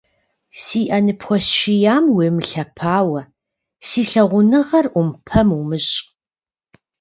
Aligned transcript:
Си 0.63 0.81
ӏэ 0.87 0.99
ныпхуэсшиям 1.05 2.05
уемылъэпауэ, 2.15 3.21
си 3.87 4.01
лъагуныгъэр 4.09 4.85
ӏумпэм 4.93 5.47
умыщӏ. 5.59 5.95